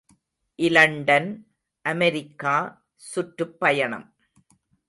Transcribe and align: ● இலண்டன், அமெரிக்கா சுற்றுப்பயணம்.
● 0.09 0.13
இலண்டன், 0.59 1.27
அமெரிக்கா 1.85 2.55
சுற்றுப்பயணம். 2.95 4.07